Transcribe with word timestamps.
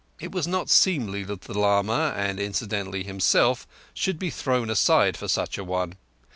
It 0.19 0.31
was 0.31 0.47
not 0.47 0.67
seemly 0.67 1.23
that 1.25 1.41
the 1.41 1.53
lama, 1.59 2.15
and 2.17 2.39
incidentally 2.39 3.03
himself, 3.03 3.67
should 3.93 4.17
be 4.17 4.31
thrown 4.31 4.71
aside 4.71 5.15
for 5.15 5.27
such 5.27 5.59
an 5.59 5.67
one. 5.67 5.93